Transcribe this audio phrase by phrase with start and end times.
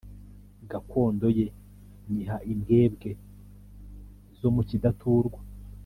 [0.69, 1.47] gakondo ye
[2.11, 3.09] nyiha imbwebwe
[4.39, 5.39] zo mu kidaturwa.”